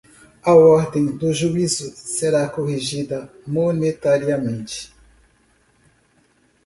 à 0.41 0.51
ordem 0.55 1.15
do 1.15 1.31
juízo 1.31 1.91
será 1.95 2.49
corrigida 2.49 3.31
monetariamente 3.45 4.91